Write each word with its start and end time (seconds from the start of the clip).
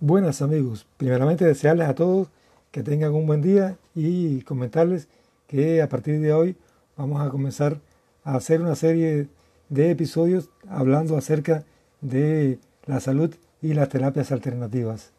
Buenas 0.00 0.42
amigos, 0.42 0.86
primeramente 0.96 1.44
desearles 1.44 1.88
a 1.88 1.94
todos 1.96 2.28
que 2.70 2.84
tengan 2.84 3.14
un 3.14 3.26
buen 3.26 3.42
día 3.42 3.78
y 3.96 4.42
comentarles 4.42 5.08
que 5.48 5.82
a 5.82 5.88
partir 5.88 6.20
de 6.20 6.32
hoy 6.32 6.56
vamos 6.96 7.20
a 7.20 7.30
comenzar 7.30 7.80
a 8.22 8.36
hacer 8.36 8.60
una 8.60 8.76
serie 8.76 9.26
de 9.68 9.90
episodios 9.90 10.50
hablando 10.68 11.16
acerca 11.16 11.64
de 12.00 12.60
la 12.86 13.00
salud 13.00 13.34
y 13.60 13.74
las 13.74 13.88
terapias 13.88 14.30
alternativas. 14.30 15.10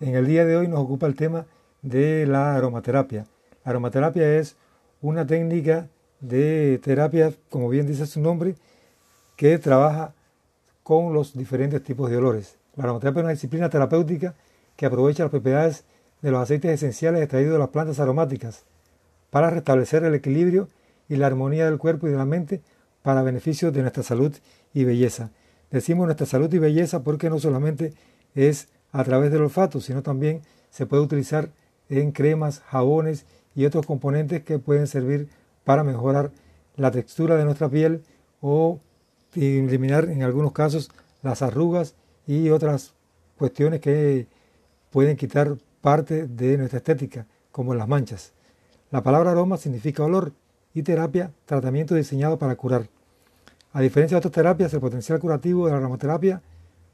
En 0.00 0.16
el 0.16 0.26
día 0.26 0.44
de 0.44 0.56
hoy 0.56 0.66
nos 0.66 0.80
ocupa 0.80 1.06
el 1.06 1.14
tema 1.14 1.46
de 1.82 2.26
la 2.26 2.56
aromaterapia. 2.56 3.26
La 3.64 3.70
aromaterapia 3.70 4.36
es 4.36 4.56
una 5.00 5.24
técnica 5.24 5.86
de 6.18 6.80
terapia, 6.82 7.32
como 7.50 7.68
bien 7.68 7.86
dice 7.86 8.04
su 8.04 8.18
nombre, 8.18 8.56
que 9.36 9.58
trabaja 9.58 10.12
con 10.82 11.14
los 11.14 11.38
diferentes 11.38 11.84
tipos 11.84 12.10
de 12.10 12.16
olores. 12.16 12.56
La 12.76 12.84
aromaterapia 12.84 13.20
es 13.20 13.24
una 13.24 13.32
disciplina 13.32 13.70
terapéutica 13.70 14.34
que 14.76 14.86
aprovecha 14.86 15.22
las 15.24 15.30
propiedades 15.30 15.84
de 16.22 16.30
los 16.30 16.42
aceites 16.42 16.72
esenciales 16.72 17.22
extraídos 17.22 17.52
de 17.52 17.58
las 17.58 17.68
plantas 17.68 18.00
aromáticas 18.00 18.64
para 19.30 19.50
restablecer 19.50 20.04
el 20.04 20.14
equilibrio 20.14 20.68
y 21.08 21.16
la 21.16 21.26
armonía 21.26 21.66
del 21.66 21.78
cuerpo 21.78 22.08
y 22.08 22.10
de 22.10 22.16
la 22.16 22.24
mente 22.24 22.62
para 23.02 23.22
beneficio 23.22 23.70
de 23.70 23.82
nuestra 23.82 24.02
salud 24.02 24.34
y 24.72 24.84
belleza. 24.84 25.30
Decimos 25.70 26.06
nuestra 26.06 26.26
salud 26.26 26.52
y 26.52 26.58
belleza 26.58 27.02
porque 27.02 27.30
no 27.30 27.38
solamente 27.38 27.92
es 28.34 28.68
a 28.92 29.04
través 29.04 29.30
del 29.30 29.42
olfato, 29.42 29.80
sino 29.80 30.02
también 30.02 30.42
se 30.70 30.86
puede 30.86 31.02
utilizar 31.02 31.50
en 31.88 32.12
cremas, 32.12 32.60
jabones 32.60 33.26
y 33.54 33.66
otros 33.66 33.86
componentes 33.86 34.42
que 34.42 34.58
pueden 34.58 34.86
servir 34.86 35.28
para 35.64 35.84
mejorar 35.84 36.30
la 36.76 36.90
textura 36.90 37.36
de 37.36 37.44
nuestra 37.44 37.68
piel 37.68 38.02
o 38.40 38.80
eliminar 39.34 40.08
en 40.08 40.22
algunos 40.22 40.52
casos 40.52 40.90
las 41.22 41.42
arrugas 41.42 41.94
y 42.26 42.50
otras 42.50 42.94
cuestiones 43.36 43.80
que 43.80 44.26
pueden 44.90 45.16
quitar 45.16 45.56
parte 45.80 46.26
de 46.26 46.56
nuestra 46.56 46.78
estética, 46.78 47.26
como 47.50 47.74
las 47.74 47.88
manchas. 47.88 48.32
La 48.90 49.02
palabra 49.02 49.32
aroma 49.32 49.56
significa 49.56 50.04
olor 50.04 50.32
y 50.72 50.82
terapia, 50.82 51.32
tratamiento 51.46 51.94
diseñado 51.94 52.38
para 52.38 52.56
curar. 52.56 52.88
A 53.72 53.80
diferencia 53.80 54.14
de 54.14 54.18
otras 54.18 54.32
terapias, 54.32 54.72
el 54.72 54.80
potencial 54.80 55.18
curativo 55.18 55.66
de 55.66 55.72
la 55.72 55.78
aromaterapia 55.78 56.42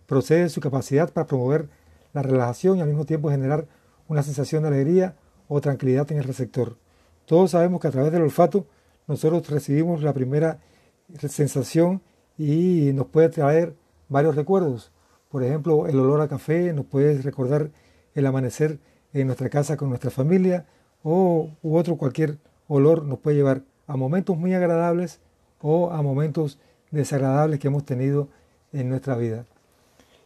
procede 0.06 0.45
de 0.45 0.48
su 0.48 0.61
capacidad 0.61 1.12
para 1.12 1.27
promover 1.27 1.69
la 2.12 2.22
relajación 2.22 2.78
y 2.78 2.81
al 2.81 2.89
mismo 2.89 3.05
tiempo 3.05 3.31
generar 3.31 3.67
una 4.09 4.22
sensación 4.22 4.62
de 4.62 4.69
alegría 4.69 5.15
o 5.47 5.61
tranquilidad 5.61 6.11
en 6.11 6.19
el 6.19 6.25
receptor. 6.25 6.77
Todos 7.27 7.53
sabemos 7.53 7.81
que 7.81 7.89
a 7.89 7.91
través 7.91 8.12
del 8.12 8.22
olfato 8.22 8.67
nosotros 9.06 9.48
recibimos 9.50 10.03
la 10.03 10.12
primera 10.12 10.59
sensación 11.28 12.00
y 12.37 12.92
nos 12.94 13.06
puede 13.06 13.28
traer 13.28 13.75
varios 14.09 14.34
recuerdos. 14.37 14.91
Por 15.31 15.45
ejemplo, 15.45 15.86
el 15.86 15.98
olor 15.98 16.20
a 16.20 16.28
café 16.28 16.73
nos 16.73 16.86
puede 16.86 17.23
recordar 17.23 17.70
el 18.14 18.27
amanecer 18.27 18.81
en 19.12 19.28
nuestra 19.28 19.48
casa 19.48 19.77
con 19.77 19.89
nuestra 19.89 20.11
familia 20.11 20.67
o 21.05 21.50
u 21.62 21.77
otro 21.77 21.97
cualquier 21.97 22.39
olor 22.67 23.05
nos 23.05 23.20
puede 23.20 23.37
llevar 23.37 23.62
a 23.87 23.97
momentos 23.97 24.37
muy 24.37 24.55
agradables 24.55 25.20
o 25.61 25.92
a 25.92 26.03
momentos 26.03 26.59
desagradables 26.91 27.61
que 27.61 27.69
hemos 27.69 27.84
tenido 27.84 28.28
en 28.72 28.89
nuestra 28.89 29.17
vida. 29.17 29.47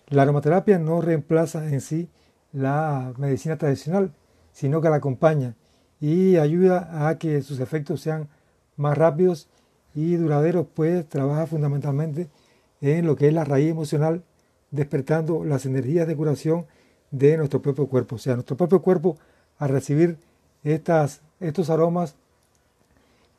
La 0.09 0.23
aromaterapia 0.23 0.79
no 0.79 1.03
reemplaza 1.03 1.69
en 1.69 1.83
sí 1.83 2.09
la 2.53 3.13
medicina 3.19 3.59
tradicional, 3.59 4.11
sino 4.53 4.81
que 4.81 4.89
la 4.89 4.97
acompaña 4.97 5.55
y 6.01 6.37
ayuda 6.37 7.09
a 7.09 7.19
que 7.19 7.43
sus 7.43 7.61
efectos 7.61 8.01
sean 8.01 8.29
más 8.77 8.97
rápidos 8.97 9.49
y 9.95 10.17
duraderos, 10.17 10.67
pues 10.75 11.07
trabaja 11.09 11.47
fundamentalmente 11.47 12.29
en 12.81 13.07
lo 13.07 13.17
que 13.17 13.29
es 13.29 13.35
la 13.35 13.45
raíz 13.45 13.71
emocional 13.71 14.23
despertando 14.75 15.45
las 15.45 15.67
energías 15.67 16.07
de 16.07 16.17
curación 16.17 16.67
de 17.11 17.37
nuestro 17.37 17.63
propio 17.63 17.87
cuerpo. 17.87 18.17
O 18.17 18.19
sea, 18.19 18.35
nuestro 18.35 18.57
propio 18.57 18.83
cuerpo 18.83 19.17
al 19.59 19.69
recibir 19.69 20.19
estas, 20.65 21.21
estos 21.39 21.71
aromas 21.71 22.17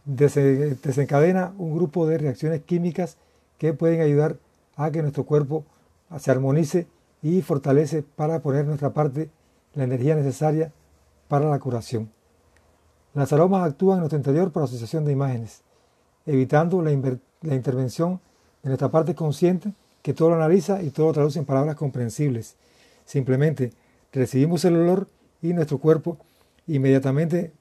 desencadena 0.05 1.53
un 1.57 1.75
grupo 1.75 2.07
de 2.07 2.19
reacciones 2.19 2.61
químicas 2.61 3.17
que 3.57 3.73
pueden 3.73 4.01
ayudar 4.01 4.37
a 4.75 4.91
que 4.91 5.01
nuestro 5.01 5.25
cuerpo 5.25 5.65
se 6.19 6.31
armonice 6.31 6.87
y 7.21 7.41
fortalece 7.41 8.03
para 8.03 8.39
poner 8.39 8.65
nuestra 8.65 8.93
parte 8.93 9.29
la 9.73 9.83
energía 9.83 10.15
necesaria 10.15 10.71
para 11.27 11.49
la 11.49 11.59
curación. 11.59 12.09
Las 13.13 13.33
aromas 13.33 13.67
actúan 13.67 13.97
en 13.97 14.01
nuestro 14.01 14.17
interior 14.17 14.51
por 14.51 14.63
asociación 14.63 15.05
de 15.05 15.11
imágenes, 15.11 15.63
evitando 16.25 16.81
la, 16.81 16.91
la 17.41 17.55
intervención 17.55 18.21
de 18.61 18.69
nuestra 18.69 18.89
parte 18.89 19.15
consciente 19.15 19.73
que 20.05 20.13
todo 20.13 20.29
lo 20.29 20.35
analiza 20.35 20.83
y 20.83 20.91
todo 20.91 21.07
lo 21.07 21.13
traduce 21.13 21.39
en 21.39 21.45
palabras 21.45 21.75
comprensibles. 21.75 22.57
Simplemente 23.05 23.73
recibimos 24.13 24.63
el 24.63 24.75
olor 24.75 25.07
y 25.41 25.51
nuestro 25.53 25.79
cuerpo 25.79 26.19
inmediatamente 26.67 27.51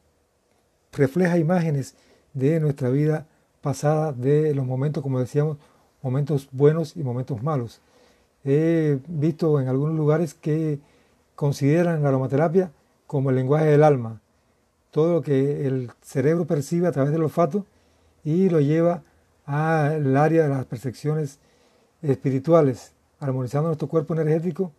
refleja 0.93 1.39
imágenes 1.39 1.95
de 2.35 2.61
nuestra 2.61 2.91
vida 2.91 3.27
pasada, 3.63 4.13
de 4.13 4.55
los 4.55 4.67
momentos, 4.67 5.03
como 5.03 5.21
decíamos, 5.21 5.57
momentos 6.03 6.51
buenos 6.53 6.99
y 6.99 7.03
momentos 7.03 7.43
malos. 7.43 7.81
He 8.45 8.99
visto 9.09 9.59
en 9.59 9.69
algunos 9.69 9.97
lugares 9.97 10.35
que 10.35 10.81
consideran 11.37 12.03
la 12.03 12.11
aromaterapia 12.11 12.73
como 13.07 13.31
el 13.31 13.37
lenguaje 13.37 13.65
del 13.65 13.83
alma, 13.83 14.21
todo 14.91 15.15
lo 15.15 15.23
que 15.23 15.67
el 15.67 15.91
cerebro 16.03 16.45
percibe 16.45 16.89
a 16.89 16.93
través 16.93 17.11
del 17.11 17.23
olfato 17.23 17.65
y 18.23 18.51
lo 18.51 18.61
lleva 18.61 19.03
al 19.47 20.15
área 20.15 20.43
de 20.43 20.51
las 20.51 20.67
percepciones 20.67 21.39
espirituales, 22.05 22.93
armonizando 23.21 23.69
nuestro 23.69 23.89
cuerpo 23.89 24.15
energético 24.15 24.73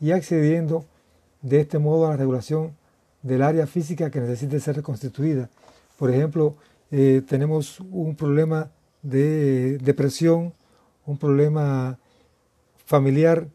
y 0.00 0.12
accediendo 0.12 0.84
de 1.42 1.60
este 1.60 1.78
modo 1.78 2.06
a 2.06 2.10
la 2.10 2.16
regulación 2.16 2.76
del 3.22 3.42
área 3.42 3.66
física 3.66 4.10
que 4.10 4.20
necesite 4.20 4.60
ser 4.60 4.76
reconstituida. 4.76 5.48
Por 5.98 6.10
ejemplo, 6.10 6.56
eh, 6.90 7.22
tenemos 7.26 7.80
un 7.80 8.16
problema 8.16 8.70
de 9.02 9.78
depresión, 9.78 10.52
un 11.06 11.18
problema 11.18 11.98
familiar 12.84 13.48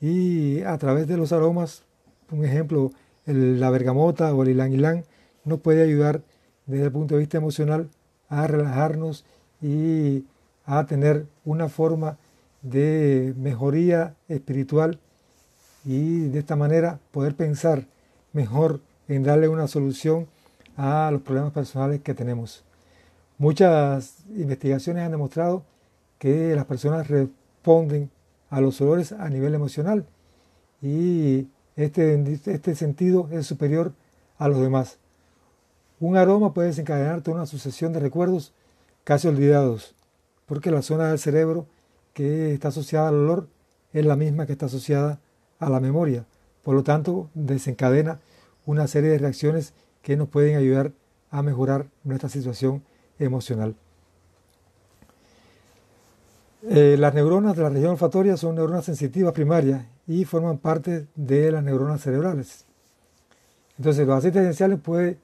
y 0.00 0.62
a 0.62 0.76
través 0.78 1.06
de 1.06 1.16
los 1.16 1.32
aromas, 1.32 1.82
un 2.30 2.44
ejemplo, 2.44 2.90
la 3.24 3.70
bergamota 3.70 4.34
o 4.34 4.42
el 4.42 4.50
ylang 4.50 4.72
ylang 4.72 5.04
nos 5.44 5.60
puede 5.60 5.82
ayudar 5.82 6.22
desde 6.66 6.86
el 6.86 6.92
punto 6.92 7.14
de 7.14 7.20
vista 7.20 7.38
emocional 7.38 7.88
a 8.28 8.46
relajarnos 8.46 9.24
y 9.60 10.24
a 10.64 10.86
tener 10.86 11.26
una 11.44 11.68
forma 11.68 12.18
de 12.62 13.34
mejoría 13.36 14.14
espiritual 14.28 14.98
y 15.84 16.28
de 16.28 16.38
esta 16.38 16.56
manera 16.56 16.98
poder 17.12 17.34
pensar 17.34 17.86
mejor 18.32 18.80
en 19.08 19.22
darle 19.22 19.48
una 19.48 19.68
solución 19.68 20.26
a 20.76 21.10
los 21.10 21.22
problemas 21.22 21.52
personales 21.52 22.00
que 22.02 22.14
tenemos. 22.14 22.64
Muchas 23.38 24.16
investigaciones 24.36 25.04
han 25.04 25.12
demostrado 25.12 25.64
que 26.18 26.54
las 26.54 26.64
personas 26.64 27.08
responden 27.08 28.10
a 28.50 28.60
los 28.60 28.80
olores 28.80 29.12
a 29.12 29.28
nivel 29.28 29.54
emocional 29.54 30.04
y 30.82 31.48
este, 31.76 32.20
este 32.46 32.74
sentido 32.74 33.28
es 33.30 33.46
superior 33.46 33.92
a 34.38 34.48
los 34.48 34.60
demás. 34.60 34.98
Un 36.00 36.16
aroma 36.16 36.54
puede 36.54 36.68
desencadenar 36.68 37.22
toda 37.22 37.38
una 37.38 37.46
sucesión 37.46 37.92
de 37.92 38.00
recuerdos 38.00 38.52
casi 39.04 39.26
olvidados, 39.26 39.94
porque 40.46 40.70
la 40.70 40.82
zona 40.82 41.08
del 41.08 41.18
cerebro 41.18 41.66
que 42.18 42.52
está 42.52 42.66
asociada 42.66 43.10
al 43.10 43.14
olor 43.14 43.46
es 43.92 44.04
la 44.04 44.16
misma 44.16 44.44
que 44.44 44.50
está 44.50 44.66
asociada 44.66 45.20
a 45.60 45.70
la 45.70 45.78
memoria. 45.78 46.26
Por 46.64 46.74
lo 46.74 46.82
tanto, 46.82 47.30
desencadena 47.32 48.18
una 48.66 48.88
serie 48.88 49.10
de 49.10 49.18
reacciones 49.18 49.72
que 50.02 50.16
nos 50.16 50.28
pueden 50.28 50.56
ayudar 50.56 50.90
a 51.30 51.44
mejorar 51.44 51.86
nuestra 52.02 52.28
situación 52.28 52.82
emocional. 53.20 53.76
Eh, 56.64 56.96
las 56.98 57.14
neuronas 57.14 57.54
de 57.54 57.62
la 57.62 57.68
región 57.68 57.92
olfatoria 57.92 58.36
son 58.36 58.56
neuronas 58.56 58.86
sensitivas 58.86 59.32
primarias 59.32 59.86
y 60.08 60.24
forman 60.24 60.58
parte 60.58 61.06
de 61.14 61.52
las 61.52 61.62
neuronas 61.62 62.00
cerebrales. 62.00 62.64
Entonces, 63.76 64.04
los 64.08 64.18
aceites 64.18 64.42
esenciales 64.42 64.80
pueden 64.80 65.20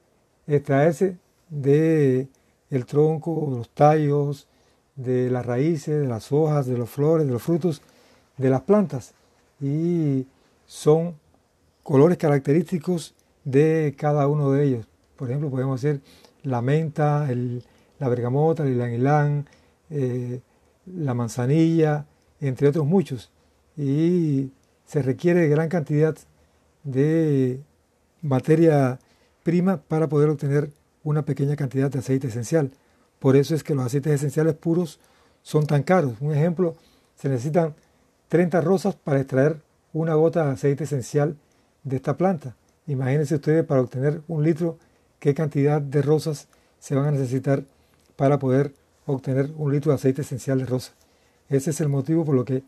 extraerse 0.47 1.17
de 1.49 2.29
el 2.69 2.85
tronco, 2.85 3.49
de 3.51 3.57
los 3.57 3.69
tallos, 3.71 4.47
de 4.95 5.29
las 5.29 5.45
raíces, 5.45 6.01
de 6.01 6.07
las 6.07 6.31
hojas, 6.31 6.65
de 6.67 6.77
las 6.77 6.89
flores, 6.89 7.27
de 7.27 7.33
los 7.33 7.43
frutos 7.43 7.81
de 8.37 8.49
las 8.49 8.61
plantas 8.61 9.13
y 9.61 10.27
son 10.65 11.15
colores 11.83 12.17
característicos 12.17 13.13
de 13.43 13.95
cada 13.97 14.27
uno 14.27 14.51
de 14.51 14.65
ellos. 14.65 14.87
Por 15.15 15.29
ejemplo, 15.29 15.49
podemos 15.49 15.79
hacer 15.79 16.01
la 16.43 16.61
menta, 16.61 17.27
la 17.99 18.09
bergamota, 18.09 18.63
el 18.63 18.75
ylang 18.75 19.45
eh, 19.89 20.41
la 20.85 21.13
manzanilla, 21.13 22.05
entre 22.41 22.67
otros 22.67 22.85
muchos. 22.85 23.31
Y 23.77 24.51
se 24.85 25.01
requiere 25.01 25.47
gran 25.47 25.69
cantidad 25.69 26.15
de 26.83 27.61
materia 28.21 28.99
prima 29.43 29.77
para 29.77 30.07
poder 30.07 30.29
obtener 30.29 30.71
una 31.03 31.23
pequeña 31.23 31.55
cantidad 31.55 31.89
de 31.89 31.99
aceite 31.99 32.27
esencial. 32.27 32.71
Por 33.25 33.35
eso 33.35 33.55
es 33.55 33.63
que 33.63 33.73
los 33.73 33.87
aceites 33.87 34.13
esenciales 34.13 34.53
puros 34.53 34.99
son 35.41 35.65
tan 35.65 35.81
caros. 35.81 36.13
Un 36.21 36.31
ejemplo, 36.31 36.75
se 37.15 37.27
necesitan 37.27 37.73
30 38.27 38.61
rosas 38.61 38.93
para 38.93 39.19
extraer 39.19 39.63
una 39.93 40.13
gota 40.13 40.45
de 40.45 40.51
aceite 40.51 40.83
esencial 40.83 41.35
de 41.83 41.95
esta 41.95 42.17
planta. 42.17 42.55
Imagínense 42.85 43.33
ustedes 43.33 43.65
para 43.65 43.81
obtener 43.81 44.21
un 44.27 44.43
litro 44.43 44.77
qué 45.17 45.33
cantidad 45.33 45.81
de 45.81 46.03
rosas 46.03 46.49
se 46.77 46.93
van 46.93 47.07
a 47.07 47.11
necesitar 47.13 47.63
para 48.15 48.37
poder 48.37 48.75
obtener 49.07 49.51
un 49.57 49.71
litro 49.71 49.91
de 49.91 49.95
aceite 49.95 50.21
esencial 50.21 50.59
de 50.59 50.67
rosa. 50.67 50.91
Ese 51.49 51.71
es 51.71 51.81
el 51.81 51.89
motivo 51.89 52.25
por 52.25 52.35
lo 52.35 52.45
que 52.45 52.61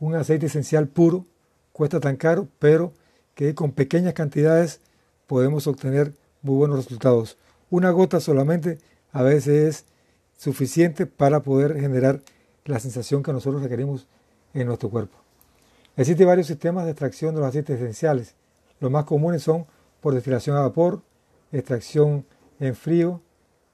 un 0.00 0.14
aceite 0.14 0.46
esencial 0.46 0.88
puro 0.88 1.26
cuesta 1.74 2.00
tan 2.00 2.16
caro, 2.16 2.48
pero 2.58 2.94
que 3.34 3.54
con 3.54 3.72
pequeñas 3.72 4.14
cantidades 4.14 4.80
podemos 5.26 5.66
obtener 5.66 6.14
muy 6.40 6.56
buenos 6.56 6.78
resultados. 6.78 7.36
Una 7.68 7.90
gota 7.90 8.20
solamente 8.20 8.78
a 9.12 9.22
veces 9.22 9.48
es 9.48 9.97
suficiente 10.38 11.04
para 11.04 11.40
poder 11.40 11.78
generar 11.78 12.22
la 12.64 12.80
sensación 12.80 13.22
que 13.22 13.32
nosotros 13.34 13.62
requerimos 13.62 14.06
en 14.54 14.66
nuestro 14.66 14.88
cuerpo. 14.88 15.18
Existen 15.96 16.26
varios 16.26 16.46
sistemas 16.46 16.84
de 16.84 16.92
extracción 16.92 17.34
de 17.34 17.40
los 17.40 17.50
aceites 17.50 17.78
esenciales. 17.78 18.34
Los 18.80 18.90
más 18.90 19.04
comunes 19.04 19.42
son 19.42 19.66
por 20.00 20.14
destilación 20.14 20.56
a 20.56 20.60
vapor, 20.60 21.02
extracción 21.52 22.24
en 22.60 22.74
frío, 22.74 23.20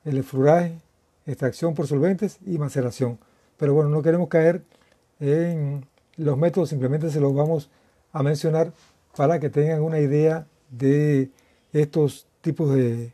el 0.04 0.18
efluraje, 0.18 0.80
extracción 1.26 1.74
por 1.74 1.86
solventes 1.86 2.38
y 2.44 2.58
maceración. 2.58 3.18
Pero 3.56 3.74
bueno, 3.74 3.90
no 3.90 4.02
queremos 4.02 4.28
caer 4.28 4.64
en 5.20 5.86
los 6.16 6.36
métodos, 6.38 6.70
simplemente 6.70 7.10
se 7.10 7.20
los 7.20 7.34
vamos 7.34 7.70
a 8.12 8.22
mencionar 8.22 8.72
para 9.16 9.38
que 9.38 9.50
tengan 9.50 9.82
una 9.82 10.00
idea 10.00 10.46
de 10.70 11.30
estos 11.72 12.26
tipos 12.40 12.74
de, 12.74 13.12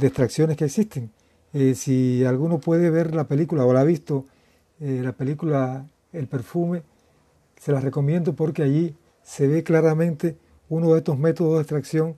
extracciones 0.00 0.56
que 0.56 0.64
existen. 0.64 1.10
Eh, 1.52 1.74
si 1.74 2.24
alguno 2.24 2.60
puede 2.60 2.90
ver 2.90 3.14
la 3.14 3.24
película 3.24 3.64
o 3.64 3.72
la 3.72 3.80
ha 3.80 3.84
visto, 3.84 4.26
eh, 4.80 5.00
la 5.02 5.12
película 5.12 5.86
El 6.12 6.26
perfume, 6.26 6.82
se 7.60 7.72
la 7.72 7.80
recomiendo 7.80 8.34
porque 8.34 8.62
allí 8.62 8.96
se 9.22 9.46
ve 9.46 9.62
claramente 9.62 10.36
uno 10.68 10.92
de 10.92 10.98
estos 10.98 11.18
métodos 11.18 11.54
de 11.56 11.60
extracción 11.60 12.16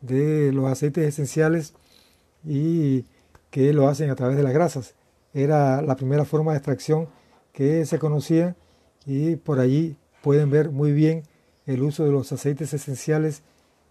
de 0.00 0.52
los 0.52 0.70
aceites 0.70 1.04
esenciales 1.06 1.74
y 2.44 3.04
que 3.50 3.72
lo 3.72 3.88
hacen 3.88 4.10
a 4.10 4.14
través 4.14 4.36
de 4.36 4.42
las 4.42 4.52
grasas. 4.52 4.94
Era 5.32 5.82
la 5.82 5.96
primera 5.96 6.24
forma 6.24 6.52
de 6.52 6.58
extracción 6.58 7.08
que 7.52 7.86
se 7.86 7.98
conocía 7.98 8.56
y 9.06 9.36
por 9.36 9.58
allí 9.58 9.96
pueden 10.22 10.50
ver 10.50 10.70
muy 10.70 10.92
bien 10.92 11.24
el 11.66 11.82
uso 11.82 12.04
de 12.04 12.12
los 12.12 12.30
aceites 12.32 12.72
esenciales 12.74 13.42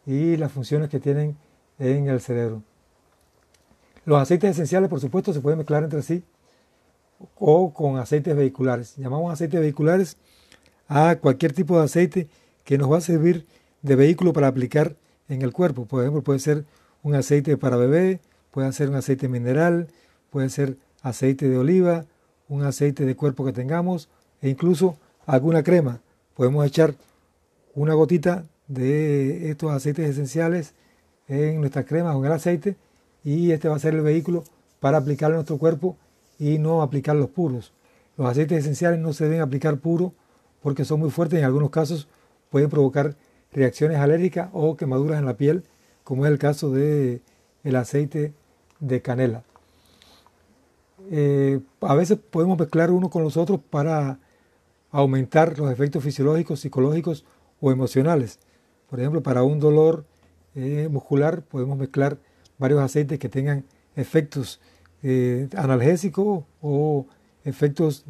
y 0.05 0.37
las 0.37 0.51
funciones 0.51 0.89
que 0.89 0.99
tienen 0.99 1.37
en 1.79 2.07
el 2.07 2.21
cerebro. 2.21 2.63
Los 4.05 4.21
aceites 4.21 4.51
esenciales, 4.51 4.89
por 4.89 4.99
supuesto, 4.99 5.33
se 5.33 5.39
pueden 5.39 5.57
mezclar 5.57 5.83
entre 5.83 6.01
sí 6.01 6.23
o 7.39 7.73
con 7.73 7.97
aceites 7.97 8.35
vehiculares. 8.35 8.95
Llamamos 8.97 9.31
aceites 9.31 9.59
vehiculares 9.59 10.17
a 10.87 11.15
cualquier 11.15 11.53
tipo 11.53 11.77
de 11.77 11.85
aceite 11.85 12.27
que 12.65 12.77
nos 12.77 12.91
va 12.91 12.97
a 12.97 13.01
servir 13.01 13.45
de 13.81 13.95
vehículo 13.95 14.33
para 14.33 14.47
aplicar 14.47 14.95
en 15.29 15.41
el 15.41 15.53
cuerpo. 15.53 15.85
Por 15.85 16.01
ejemplo, 16.01 16.21
puede 16.21 16.39
ser 16.39 16.65
un 17.01 17.15
aceite 17.15 17.55
para 17.57 17.77
bebé, 17.77 18.19
puede 18.51 18.71
ser 18.73 18.89
un 18.89 18.95
aceite 18.95 19.29
mineral, 19.29 19.87
puede 20.29 20.49
ser 20.49 20.77
aceite 21.01 21.47
de 21.47 21.57
oliva, 21.57 22.05
un 22.49 22.63
aceite 22.63 23.05
de 23.05 23.15
cuerpo 23.15 23.45
que 23.45 23.53
tengamos 23.53 24.09
e 24.41 24.49
incluso 24.49 24.97
alguna 25.25 25.63
crema. 25.63 26.01
Podemos 26.35 26.65
echar 26.65 26.95
una 27.73 27.93
gotita 27.93 28.45
de 28.67 29.49
estos 29.49 29.71
aceites 29.71 30.09
esenciales 30.09 30.73
en 31.27 31.59
nuestra 31.59 31.85
crema 31.85 32.15
o 32.15 32.19
en 32.19 32.25
el 32.25 32.31
aceite 32.33 32.75
y 33.23 33.51
este 33.51 33.69
va 33.69 33.75
a 33.75 33.79
ser 33.79 33.93
el 33.93 34.01
vehículo 34.01 34.43
para 34.79 34.97
aplicarlo 34.97 35.35
a 35.35 35.37
nuestro 35.37 35.57
cuerpo 35.57 35.97
y 36.37 36.57
no 36.57 36.81
aplicar 36.81 37.15
los 37.15 37.29
puros. 37.29 37.73
Los 38.17 38.29
aceites 38.29 38.59
esenciales 38.59 38.99
no 38.99 39.13
se 39.13 39.25
deben 39.25 39.41
aplicar 39.41 39.77
puros 39.77 40.11
porque 40.61 40.85
son 40.85 40.99
muy 40.99 41.09
fuertes 41.09 41.37
y 41.37 41.39
en 41.39 41.45
algunos 41.45 41.69
casos 41.69 42.07
pueden 42.49 42.69
provocar 42.69 43.15
reacciones 43.51 43.97
alérgicas 43.97 44.49
o 44.53 44.75
quemaduras 44.75 45.19
en 45.19 45.25
la 45.25 45.37
piel, 45.37 45.63
como 46.03 46.25
es 46.25 46.31
el 46.31 46.37
caso 46.37 46.71
de 46.71 47.21
el 47.63 47.75
aceite 47.75 48.33
de 48.79 49.01
canela. 49.01 49.43
Eh, 51.11 51.59
a 51.81 51.95
veces 51.95 52.17
podemos 52.17 52.57
mezclar 52.57 52.91
uno 52.91 53.09
con 53.09 53.23
los 53.23 53.37
otros 53.37 53.59
para 53.69 54.19
aumentar 54.91 55.57
los 55.57 55.71
efectos 55.71 56.03
fisiológicos, 56.03 56.59
psicológicos 56.59 57.25
o 57.59 57.71
emocionales. 57.71 58.39
Por 58.89 58.99
ejemplo, 58.99 59.23
para 59.23 59.43
un 59.43 59.59
dolor 59.59 60.05
eh, 60.55 60.87
muscular 60.89 61.41
podemos 61.41 61.77
mezclar 61.77 62.19
varios 62.63 62.81
aceites 62.81 63.19
que 63.19 63.27
tengan 63.27 63.65
efectos 63.97 64.61
eh, 65.03 65.49
analgésicos 65.57 66.45
o 66.61 67.05
efectos 67.43 68.05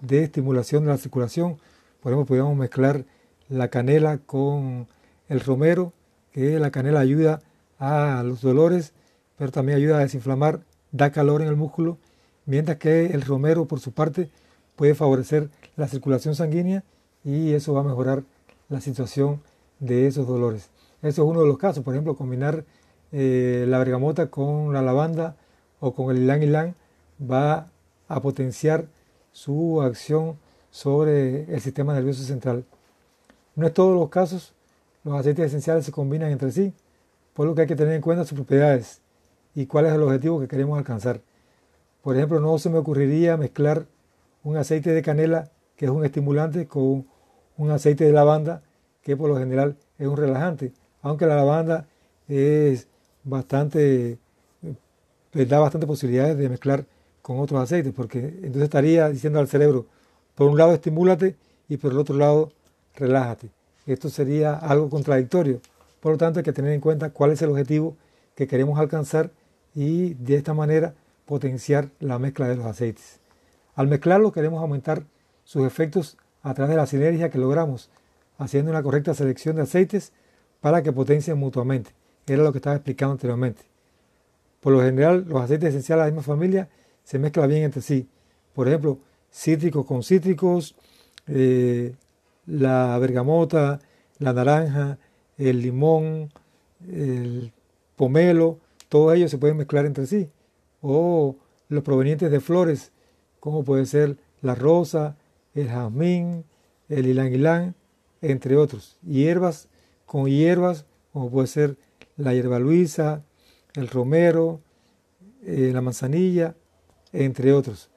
de 0.00 0.24
estimulación 0.24 0.82
de 0.82 0.90
la 0.90 0.98
circulación. 0.98 1.58
Por 2.00 2.12
ejemplo, 2.12 2.26
podemos 2.26 2.56
mezclar 2.56 3.04
la 3.48 3.68
canela 3.68 4.18
con 4.18 4.88
el 5.28 5.38
romero, 5.38 5.92
que 6.32 6.58
la 6.58 6.72
canela 6.72 6.98
ayuda 6.98 7.42
a 7.78 8.24
los 8.24 8.40
dolores 8.40 8.92
pero 9.38 9.50
también 9.50 9.78
ayuda 9.78 9.98
a 9.98 10.00
desinflamar, 10.00 10.60
da 10.90 11.10
calor 11.10 11.42
en 11.42 11.48
el 11.48 11.56
músculo, 11.56 11.98
mientras 12.46 12.78
que 12.78 13.06
el 13.06 13.22
romero, 13.22 13.66
por 13.66 13.80
su 13.80 13.92
parte, 13.92 14.30
puede 14.76 14.94
favorecer 14.94 15.48
la 15.76 15.88
circulación 15.88 16.34
sanguínea 16.34 16.84
y 17.24 17.52
eso 17.52 17.72
va 17.72 17.80
a 17.80 17.84
mejorar 17.84 18.24
la 18.68 18.80
situación 18.80 19.40
de 19.80 20.06
esos 20.06 20.26
dolores. 20.26 20.70
Eso 21.02 21.22
es 21.22 21.28
uno 21.28 21.40
de 21.40 21.48
los 21.48 21.58
casos, 21.58 21.82
por 21.82 21.94
ejemplo, 21.94 22.14
combinar 22.14 22.64
eh, 23.12 23.66
la 23.68 23.78
bergamota 23.78 24.28
con 24.28 24.72
la 24.72 24.82
lavanda 24.82 25.36
o 25.80 25.94
con 25.94 26.14
el 26.14 26.22
ylang 26.22 26.42
ylang 26.42 26.74
va 27.20 27.68
a 28.08 28.20
potenciar 28.20 28.86
su 29.32 29.82
acción 29.82 30.36
sobre 30.70 31.44
el 31.52 31.60
sistema 31.60 31.94
nervioso 31.94 32.22
central. 32.22 32.64
No 33.54 33.66
es 33.66 33.74
todos 33.74 33.94
los 33.98 34.08
casos, 34.08 34.54
los 35.04 35.18
aceites 35.18 35.46
esenciales 35.46 35.84
se 35.84 35.92
combinan 35.92 36.30
entre 36.30 36.50
sí, 36.52 36.72
por 37.34 37.46
lo 37.46 37.54
que 37.54 37.62
hay 37.62 37.66
que 37.66 37.76
tener 37.76 37.94
en 37.94 38.00
cuenta 38.00 38.24
sus 38.24 38.36
propiedades 38.36 39.00
y 39.54 39.66
cuál 39.66 39.86
es 39.86 39.92
el 39.92 40.02
objetivo 40.02 40.40
que 40.40 40.48
queremos 40.48 40.78
alcanzar. 40.78 41.20
Por 42.02 42.16
ejemplo, 42.16 42.40
no 42.40 42.58
se 42.58 42.70
me 42.70 42.78
ocurriría 42.78 43.36
mezclar 43.36 43.86
un 44.42 44.56
aceite 44.56 44.90
de 44.90 45.02
canela, 45.02 45.50
que 45.76 45.84
es 45.84 45.90
un 45.90 46.04
estimulante, 46.04 46.66
con 46.66 47.06
un 47.56 47.70
aceite 47.70 48.04
de 48.04 48.12
lavanda, 48.12 48.62
que 49.02 49.16
por 49.16 49.28
lo 49.28 49.38
general 49.38 49.76
es 49.98 50.06
un 50.06 50.16
relajante, 50.16 50.72
aunque 51.02 51.26
la 51.26 51.36
lavanda 51.36 51.86
es 52.28 52.88
bastante, 53.24 54.18
da 55.32 55.58
bastante 55.58 55.86
posibilidades 55.86 56.36
de 56.36 56.48
mezclar 56.48 56.84
con 57.22 57.38
otros 57.38 57.60
aceites, 57.60 57.92
porque 57.94 58.18
entonces 58.18 58.64
estaría 58.64 59.08
diciendo 59.08 59.38
al 59.38 59.48
cerebro, 59.48 59.86
por 60.34 60.48
un 60.48 60.58
lado 60.58 60.72
estimúlate 60.72 61.36
y 61.68 61.76
por 61.76 61.92
el 61.92 61.98
otro 61.98 62.16
lado 62.16 62.50
relájate. 62.94 63.50
Esto 63.86 64.08
sería 64.08 64.54
algo 64.54 64.90
contradictorio. 64.90 65.60
Por 66.00 66.12
lo 66.12 66.18
tanto, 66.18 66.40
hay 66.40 66.44
que 66.44 66.52
tener 66.52 66.72
en 66.72 66.80
cuenta 66.80 67.10
cuál 67.10 67.30
es 67.30 67.42
el 67.42 67.50
objetivo 67.50 67.96
que 68.34 68.46
queremos 68.46 68.78
alcanzar 68.78 69.30
y 69.74 70.14
de 70.14 70.36
esta 70.36 70.54
manera 70.54 70.94
potenciar 71.26 71.88
la 72.00 72.18
mezcla 72.18 72.48
de 72.48 72.56
los 72.56 72.66
aceites. 72.66 73.20
Al 73.74 73.88
mezclarlo 73.88 74.32
queremos 74.32 74.60
aumentar 74.60 75.04
sus 75.44 75.64
efectos 75.66 76.16
a 76.42 76.54
través 76.54 76.70
de 76.70 76.76
la 76.76 76.86
sinergia 76.86 77.30
que 77.30 77.38
logramos, 77.38 77.88
haciendo 78.38 78.70
una 78.70 78.82
correcta 78.82 79.14
selección 79.14 79.56
de 79.56 79.62
aceites 79.62 80.12
para 80.60 80.82
que 80.82 80.92
potencien 80.92 81.38
mutuamente. 81.38 81.90
Era 82.26 82.42
lo 82.42 82.52
que 82.52 82.58
estaba 82.58 82.76
explicando 82.76 83.12
anteriormente. 83.12 83.62
Por 84.60 84.72
lo 84.72 84.80
general, 84.80 85.24
los 85.28 85.42
aceites 85.42 85.70
esenciales 85.70 86.04
de 86.04 86.10
la 86.10 86.14
misma 86.14 86.34
familia 86.34 86.68
se 87.02 87.18
mezclan 87.18 87.48
bien 87.48 87.64
entre 87.64 87.82
sí. 87.82 88.08
Por 88.54 88.68
ejemplo, 88.68 88.98
cítricos 89.32 89.84
con 89.86 90.02
cítricos, 90.02 90.76
eh, 91.26 91.94
la 92.46 92.98
bergamota, 92.98 93.80
la 94.18 94.32
naranja, 94.32 94.98
el 95.36 95.60
limón, 95.60 96.32
el 96.88 97.52
pomelo, 97.96 98.58
todos 98.88 99.14
ellos 99.14 99.30
se 99.30 99.38
pueden 99.38 99.56
mezclar 99.56 99.86
entre 99.86 100.06
sí. 100.06 100.30
O 100.80 101.36
los 101.68 101.82
provenientes 101.82 102.30
de 102.30 102.40
flores, 102.40 102.92
como 103.40 103.64
puede 103.64 103.86
ser 103.86 104.16
la 104.42 104.54
rosa, 104.54 105.16
el 105.54 105.68
jazmín, 105.68 106.44
el 106.88 107.06
ylang 107.06 107.74
entre 108.20 108.56
otros. 108.56 108.98
Hierbas 109.02 109.68
con 110.06 110.26
hierbas, 110.26 110.84
como 111.12 111.30
puede 111.30 111.46
ser 111.46 111.76
la 112.16 112.34
hierba 112.34 112.58
luisa, 112.58 113.24
el 113.74 113.88
romero, 113.88 114.60
eh, 115.44 115.70
la 115.72 115.80
manzanilla, 115.80 116.54
entre 117.12 117.52
otros. 117.52 117.90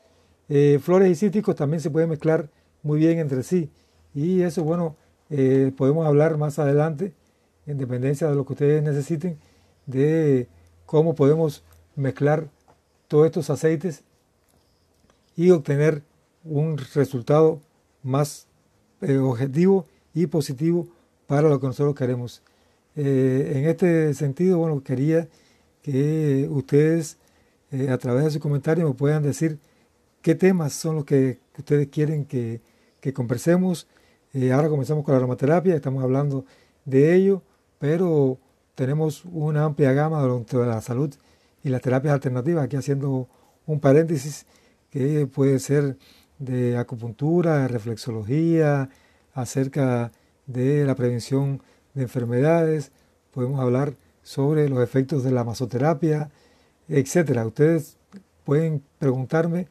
Eh, 0.50 0.80
flores 0.82 1.10
y 1.12 1.16
cítricos 1.16 1.56
también 1.56 1.82
se 1.82 1.90
pueden 1.90 2.10
mezclar 2.10 2.50
muy 2.84 3.00
bien 3.00 3.20
entre 3.20 3.44
sí. 3.44 3.70
Y 4.14 4.42
eso, 4.42 4.64
bueno, 4.64 4.96
eh, 5.30 5.72
podemos 5.76 6.06
hablar 6.06 6.38
más 6.38 6.60
adelante, 6.60 7.14
en 7.66 7.78
dependencia 7.78 8.30
de 8.30 8.36
lo 8.36 8.46
que 8.46 8.54
ustedes 8.54 8.84
necesiten, 8.84 9.38
de 9.86 10.48
cómo 10.86 11.16
podemos 11.16 11.64
mezclar 11.96 12.48
todos 13.08 13.26
estos 13.26 13.50
aceites 13.50 14.04
y 15.36 15.50
obtener 15.50 16.04
un 16.44 16.78
resultado 16.94 17.60
más 18.04 18.48
objetivo 19.02 19.86
y 20.14 20.28
positivo 20.28 20.88
para 21.28 21.50
lo 21.50 21.60
que 21.60 21.68
nosotros 21.68 21.96
queremos. 21.96 22.42
Eh, 22.96 23.54
en 23.56 23.66
este 23.66 24.14
sentido, 24.14 24.58
bueno, 24.60 24.82
quería 24.84 25.28
que 25.82 26.48
ustedes 26.50 27.18
eh, 27.72 27.90
a 27.90 27.98
través 27.98 28.26
de 28.26 28.32
su 28.32 28.40
comentario 28.40 28.88
me 28.88 28.94
puedan 28.94 29.24
decir 29.24 29.60
qué 30.22 30.36
temas 30.36 30.74
son 30.74 30.96
los 30.96 31.06
que, 31.06 31.40
ustedes 31.58 31.88
quieren 31.90 32.26
que, 32.26 32.62
que 33.02 33.14
conversemos, 33.14 33.88
Eh, 34.38 34.52
ahora 34.52 34.68
comenzamos 34.68 35.06
con 35.06 35.14
la 35.14 35.20
aromaterapia, 35.20 35.76
estamos 35.76 36.04
hablando 36.04 36.44
de 36.84 37.16
ello, 37.16 37.42
pero 37.80 38.38
tenemos 38.76 39.24
una 39.24 39.64
amplia 39.64 39.94
gama 39.94 40.22
de 40.22 40.66
la 40.66 40.82
salud 40.82 41.16
y 41.64 41.70
las 41.70 41.82
terapias 41.82 42.14
alternativas, 42.14 42.66
aquí 42.66 42.76
haciendo 42.76 43.30
un 43.66 43.80
paréntesis 43.80 44.46
que 44.90 45.26
puede 45.26 45.60
ser 45.60 45.98
de 46.38 46.76
acupuntura, 46.78 47.66
reflexología, 47.70 48.90
acerca 49.34 50.12
de 50.48 50.84
la 50.86 50.96
prevención 50.96 51.62
de 51.96 52.04
enfermedades, 52.04 52.92
podemos 53.34 53.60
hablar 53.60 53.96
sobre 54.22 54.70
los 54.70 54.82
efectos 54.84 55.24
de 55.24 55.32
la 55.32 55.44
masoterapia, 55.44 56.30
etcétera. 56.88 57.46
Ustedes 57.46 57.98
pueden 58.44 58.84
preguntarme 59.00 59.68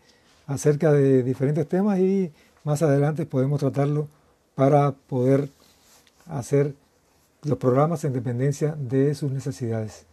acerca 0.47 0.93
de 0.93 1.23
diferentes 1.23 1.69
temas 1.69 1.99
y 2.01 2.33
más 2.65 2.83
adelante 2.83 3.27
podemos 3.27 3.61
tratarlo 3.61 4.09
para 4.55 4.93
poder 4.93 5.51
hacer 6.27 6.75
los 7.43 7.59
programas 7.59 8.05
en 8.05 8.13
dependencia 8.13 8.75
de 8.79 9.15
sus 9.15 9.31
necesidades. 9.31 10.07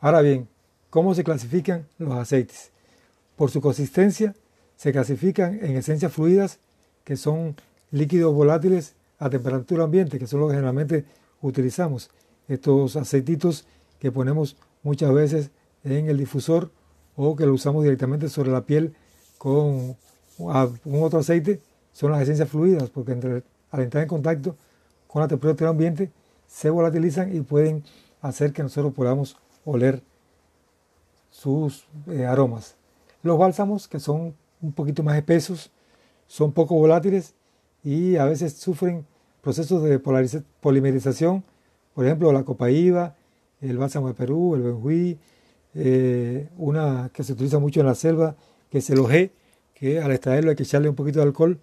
Ahora 0.00 0.22
bien, 0.22 0.48
¿cómo 0.88 1.14
se 1.14 1.24
clasifican 1.24 1.86
los 1.98 2.12
aceites? 2.14 2.70
Por 3.36 3.50
su 3.50 3.60
consistencia, 3.60 4.34
se 4.76 4.92
clasifican 4.92 5.58
en 5.62 5.76
esencias 5.76 6.12
fluidas, 6.12 6.58
que 7.04 7.16
son 7.16 7.54
líquidos 7.90 8.34
volátiles 8.34 8.94
a 9.18 9.28
temperatura 9.28 9.84
ambiente, 9.84 10.18
que 10.18 10.26
son 10.26 10.40
los 10.40 10.48
que 10.48 10.54
generalmente 10.54 11.04
utilizamos. 11.40 12.10
Estos 12.48 12.96
aceititos 12.96 13.66
que 13.98 14.10
ponemos 14.10 14.56
muchas 14.82 15.12
veces 15.12 15.50
en 15.84 16.08
el 16.08 16.18
difusor 16.18 16.70
o 17.16 17.36
que 17.36 17.46
lo 17.46 17.54
usamos 17.54 17.84
directamente 17.84 18.28
sobre 18.28 18.50
la 18.50 18.62
piel 18.62 18.94
con 19.38 19.96
un 20.38 21.02
otro 21.02 21.18
aceite, 21.20 21.60
son 21.92 22.12
las 22.12 22.22
esencias 22.22 22.48
fluidas, 22.48 22.88
porque 22.90 23.12
al 23.12 23.80
entrar 23.80 24.02
en 24.02 24.08
contacto 24.08 24.56
con 25.06 25.20
la 25.20 25.28
temperatura 25.28 25.70
ambiente 25.70 26.10
se 26.46 26.70
volatilizan 26.70 27.34
y 27.34 27.40
pueden 27.40 27.84
hacer 28.22 28.52
que 28.52 28.62
nosotros 28.62 28.92
podamos 28.94 29.36
oler 29.64 30.02
sus 31.30 31.86
eh, 32.08 32.26
aromas. 32.26 32.76
Los 33.22 33.38
bálsamos, 33.38 33.86
que 33.86 34.00
son 34.00 34.34
un 34.60 34.72
poquito 34.72 35.02
más 35.02 35.16
espesos, 35.16 35.70
son 36.26 36.52
poco 36.52 36.74
volátiles 36.74 37.34
y 37.82 38.16
a 38.16 38.24
veces 38.24 38.54
sufren 38.54 39.06
procesos 39.40 39.82
de 39.82 39.98
polimerización, 39.98 41.44
por 41.94 42.06
ejemplo 42.06 42.32
la 42.32 42.44
copaíba, 42.44 43.16
el 43.60 43.78
bálsamo 43.78 44.08
de 44.08 44.14
Perú, 44.14 44.54
el 44.54 44.62
benjuí, 44.62 45.18
eh, 45.74 46.48
una 46.56 47.10
que 47.12 47.22
se 47.24 47.32
utiliza 47.32 47.58
mucho 47.58 47.80
en 47.80 47.86
la 47.86 47.94
selva, 47.94 48.36
que 48.70 48.78
es 48.78 48.90
el 48.90 48.98
ojé, 49.00 49.32
que 49.74 50.00
al 50.00 50.10
extraerlo 50.12 50.50
hay 50.50 50.56
que 50.56 50.64
echarle 50.64 50.88
un 50.88 50.94
poquito 50.94 51.20
de 51.20 51.26
alcohol 51.26 51.58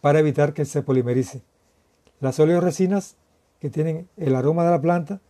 para 0.00 0.18
evitar 0.18 0.52
que 0.52 0.64
se 0.64 0.82
polimerice. 0.82 1.42
Las 2.20 2.38
oleoresinas, 2.38 3.16
que 3.60 3.70
tienen 3.70 4.08
el 4.16 4.34
aroma 4.34 4.64
de 4.64 4.70
la 4.70 4.80
planta, 4.80 5.20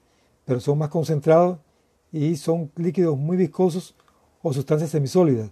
pero 0.45 0.61
son 0.61 0.79
más 0.79 0.89
concentrados 0.89 1.59
y 2.11 2.37
son 2.37 2.71
líquidos 2.77 3.17
muy 3.17 3.37
viscosos 3.37 3.95
o 4.43 4.53
sustancias 4.53 4.91
semisólidas, 4.91 5.51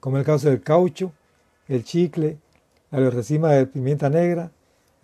como 0.00 0.18
el 0.18 0.24
caso 0.24 0.48
del 0.48 0.62
caucho, 0.62 1.12
el 1.68 1.84
chicle, 1.84 2.38
la 2.90 3.10
resina 3.10 3.48
de 3.48 3.66
pimienta 3.66 4.08
negra, 4.08 4.52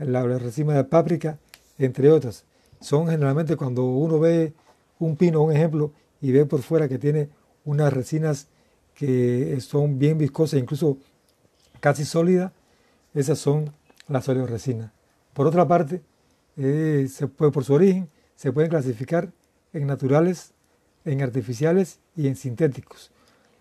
la 0.05 0.23
resina 0.39 0.75
de 0.75 0.85
páprica, 0.85 1.39
entre 1.79 2.11
otras. 2.11 2.45
Son 2.81 3.09
generalmente 3.09 3.57
cuando 3.57 3.85
uno 3.85 4.19
ve 4.19 4.53
un 4.99 5.17
pino, 5.17 5.43
un 5.43 5.53
ejemplo, 5.53 5.93
y 6.21 6.33
ve 6.33 6.47
por 6.47 6.63
fuera 6.63 6.89
que 6.89 6.99
tiene 6.99 7.29
unas 7.65 7.93
resinas 7.93 8.49
que 8.95 9.59
son 9.61 9.99
bien 9.99 10.19
viscosas, 10.19 10.61
incluso 10.61 10.99
casi 11.81 12.05
sólidas, 12.05 12.53
esas 13.15 13.39
son 13.39 13.73
las 14.09 14.29
oleoresinas. 14.29 14.93
Por 15.33 15.47
otra 15.47 15.67
parte, 15.67 16.03
eh, 16.57 17.09
se 17.11 17.27
puede, 17.27 17.51
por 17.51 17.65
su 17.65 17.75
origen, 17.75 18.09
se 18.37 18.53
pueden 18.53 18.71
clasificar 18.71 19.33
en 19.73 19.87
naturales, 19.87 20.53
en 21.05 21.23
artificiales 21.23 21.99
y 22.17 22.29
en 22.29 22.37
sintéticos. 22.37 23.11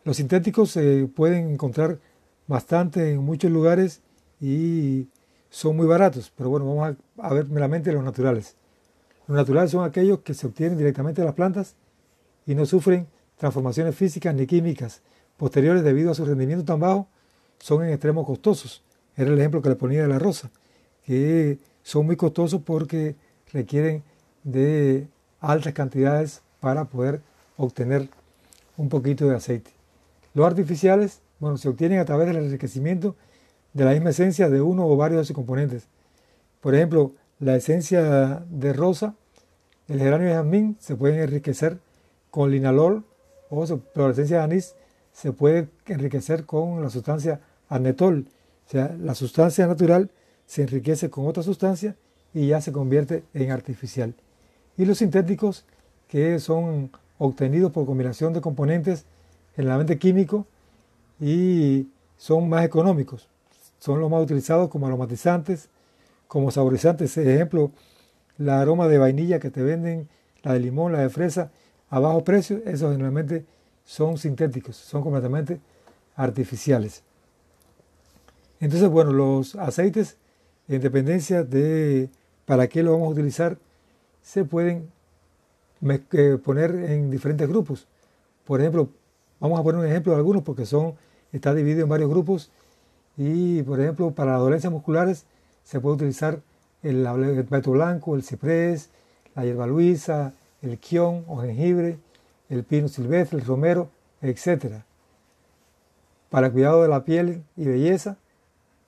Los 0.04 0.18
sintéticos 0.18 0.72
se 0.72 1.08
pueden 1.08 1.52
encontrar 1.52 2.00
bastante 2.48 3.12
en 3.12 3.20
muchos 3.20 3.52
lugares 3.52 4.02
y 4.40 5.08
son 5.52 5.76
muy 5.76 5.86
baratos, 5.86 6.32
pero 6.36 6.50
bueno, 6.50 6.66
vamos 6.66 6.96
a, 7.20 7.34
ver 7.34 7.46
meramente 7.48 7.92
los 7.92 8.04
naturales. 8.04 8.56
Los 9.28 9.38
naturales 9.38 9.70
son 9.70 9.84
aquellos 9.84 10.20
que 10.22 10.34
se 10.34 10.48
obtienen 10.48 10.78
directamente 10.78 11.22
de 11.22 11.26
las 11.26 11.36
plantas 11.36 11.76
y 12.48 12.56
no 12.56 12.66
sufren 12.66 13.06
transformaciones 13.38 13.94
físicas 13.94 14.34
ni 14.34 14.48
químicas 14.48 15.02
posteriores 15.38 15.84
debido 15.84 16.12
a 16.12 16.16
su 16.16 16.24
rendimiento 16.24 16.64
tan 16.64 16.80
bajo, 16.80 17.08
son 17.60 17.84
en 17.84 17.92
extremo 17.92 18.26
costosos. 18.26 18.82
Era 19.16 19.30
el 19.30 19.40
ejemplo 19.40 19.62
que 19.62 19.70
le 19.70 19.76
ponía 19.76 20.02
de 20.02 20.08
la 20.08 20.20
rosa, 20.20 20.50
que 21.06 21.60
son 21.84 22.06
muy 22.06 22.16
costosos 22.16 22.62
porque 22.62 23.16
requieren 23.52 24.04
de 24.44 25.08
altas 25.42 25.74
cantidades 25.74 26.42
para 26.62 26.86
poder 26.86 27.22
obtener 27.58 28.08
un 28.78 28.88
poquito 28.88 29.28
de 29.28 29.36
aceite. 29.36 29.72
Los 30.34 30.46
artificiales, 30.46 31.20
bueno, 31.40 31.58
se 31.58 31.68
obtienen 31.68 32.00
a 32.00 32.06
través 32.06 32.28
del 32.28 32.38
enriquecimiento 32.38 33.16
de 33.74 33.86
la 33.86 33.92
misma 33.92 34.10
esencia 34.10 34.50
de 34.50 34.62
uno 34.62 34.88
o 34.88 34.98
varios 34.98 35.22
de 35.22 35.26
sus 35.26 35.36
componentes. 35.36 35.88
Por 36.60 36.76
ejemplo, 36.76 37.14
la 37.40 37.56
esencia 37.56 38.44
de 38.50 38.74
rosa, 38.74 39.16
el 39.88 40.00
geranio 40.00 40.28
de 40.28 40.36
jazmín 40.36 40.78
se 40.80 40.96
pueden 40.96 41.20
enriquecer 41.20 41.80
con 42.30 42.52
linalol 42.52 43.04
o 43.50 43.66
la 43.96 44.10
esencia 44.10 44.38
de 44.38 44.44
anís 44.44 44.76
se 45.12 45.34
puede 45.34 45.68
enriquecer 45.88 46.46
con 46.46 46.82
la 46.82 46.90
sustancia 46.90 47.42
anetol. 47.68 48.28
O 48.68 48.70
sea, 48.70 48.96
la 49.00 49.16
sustancia 49.16 49.68
natural 49.68 50.10
se 50.46 50.62
enriquece 50.62 51.10
con 51.10 51.28
otra 51.28 51.44
sustancia 51.44 51.96
y 52.34 52.48
ya 52.48 52.62
se 52.62 52.72
convierte 52.72 53.24
en 53.34 53.52
artificial. 53.52 54.14
Y 54.78 54.86
los 54.86 55.00
sintéticos, 55.00 55.66
que 56.08 56.40
son 56.40 56.92
obtenidos 57.18 57.72
por 57.72 57.86
combinación 57.86 58.34
de 58.34 58.42
componentes 58.42 59.06
generalmente 59.56 59.98
químicos 59.98 60.46
y 61.20 61.88
son 62.18 62.50
más 62.50 62.66
económicos. 62.66 63.31
Son 63.82 64.00
los 64.00 64.12
más 64.12 64.22
utilizados 64.22 64.70
como 64.70 64.86
aromatizantes, 64.86 65.70
como 66.28 66.52
saborizantes. 66.52 67.18
Ejemplo, 67.18 67.72
la 68.38 68.62
aroma 68.62 68.88
de 68.88 69.00
vainilla 69.00 69.40
que 69.40 69.50
te 69.50 69.64
venden, 69.64 70.08
la 70.44 70.54
de 70.54 70.60
limón, 70.60 70.92
la 70.94 71.00
de 71.00 71.10
fresa, 71.10 71.52
a 71.90 72.00
bajo 72.00 72.24
precio, 72.24 72.62
esos 72.66 72.92
generalmente 72.92 73.46
son 73.84 74.20
sintéticos, 74.20 74.76
son 74.76 75.02
completamente 75.02 75.60
artificiales. 76.16 77.04
Entonces, 78.60 78.88
bueno, 78.88 79.12
los 79.12 79.56
aceites, 79.56 80.18
en 80.68 80.80
dependencia 80.80 81.44
de 81.44 82.10
para 82.46 82.68
qué 82.68 82.84
lo 82.84 82.92
vamos 82.92 83.08
a 83.08 83.12
utilizar, 83.12 83.58
se 84.22 84.46
pueden 84.46 84.92
eh, 86.14 86.38
poner 86.44 86.76
en 86.76 87.10
diferentes 87.10 87.50
grupos. 87.50 87.88
Por 88.46 88.62
ejemplo, 88.62 88.92
Vamos 89.42 89.60
a 89.60 89.64
poner 89.64 89.82
un 89.82 89.88
ejemplo 89.88 90.14
de 90.14 90.20
algunos 90.20 90.44
porque 90.44 90.68
son, 90.68 90.94
está 91.32 91.56
dividido 91.56 91.82
en 91.82 91.90
varios 91.90 92.12
grupos 92.12 92.52
y, 93.24 93.62
por 93.62 93.80
ejemplo, 93.80 94.10
para 94.10 94.32
las 94.32 94.42
dolencias 94.42 94.74
musculares 94.74 95.26
se 95.64 95.80
puede 95.80 95.98
utilizar 95.98 96.40
el, 96.82 97.06
el 97.06 97.44
blanco, 97.44 98.16
el 98.16 98.24
ciprés, 98.24 98.90
la 99.36 99.46
hierba 99.46 99.68
luisa, 99.68 100.34
el 100.64 100.80
quión 100.80 101.24
o 101.28 101.40
jengibre, 101.40 102.00
el 102.50 102.64
pino 102.64 102.88
silvestre, 102.88 103.38
el 103.38 103.46
romero, 103.46 103.90
etc. 104.24 104.82
Para 106.32 106.52
cuidado 106.52 106.82
de 106.82 106.88
la 106.88 107.06
piel 107.06 107.44
y 107.56 107.66
belleza, 107.66 108.18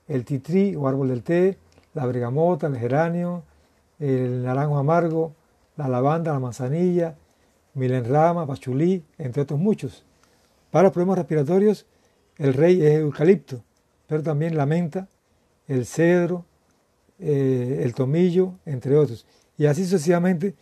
el 0.07 0.25
titrí 0.25 0.75
o 0.75 0.87
árbol 0.87 1.09
del 1.09 1.21
té, 1.21 1.59
la 1.93 2.07
bergamota, 2.07 2.65
el 2.65 2.77
geranio, 2.77 3.43
el 3.99 4.43
naranjo 4.43 4.77
amargo, 4.77 5.33
la 5.77 5.87
lavanda, 5.87 6.33
la 6.33 6.39
manzanilla, 6.39 7.13
milenrama, 7.75 8.47
pachulí, 8.47 9.03
entre 9.19 9.43
otros 9.43 9.59
muchos. 9.59 10.03
Para 10.71 10.91
problemas 10.91 11.19
respiratorios, 11.19 11.85
el 12.39 12.55
rey 12.55 12.83
es 12.83 12.95
eucalipto, 12.95 13.61
también 14.21 14.55
la 14.55 14.65
menta, 14.65 15.07
el 15.67 15.85
cedro, 15.85 16.45
eh, 17.19 17.81
el 17.83 17.93
tomillo, 17.95 18.53
entre 18.65 18.95
otros. 18.97 19.25
Y 19.57 19.65
así 19.65 19.83
sucesivamente 19.83 20.55